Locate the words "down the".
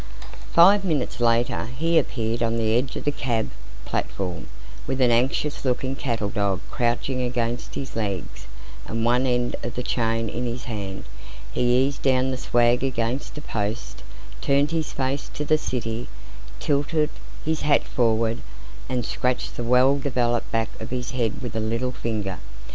12.01-12.37